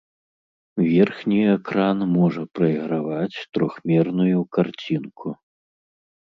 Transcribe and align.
Верхні 0.91 1.41
экран 1.57 1.97
можа 2.15 2.43
прайграваць 2.61 3.43
трохмерную 3.59 4.39
карцінку. 4.59 5.27